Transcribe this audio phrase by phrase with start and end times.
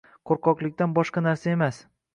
[0.29, 1.85] qo‘rqoqlikdan boshqa narsa emas.